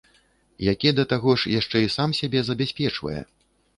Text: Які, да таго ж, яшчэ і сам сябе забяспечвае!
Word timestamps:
Які, 0.71 0.93
да 0.99 1.03
таго 1.11 1.35
ж, 1.41 1.53
яшчэ 1.59 1.77
і 1.83 1.93
сам 1.97 2.17
сябе 2.21 2.39
забяспечвае! 2.49 3.19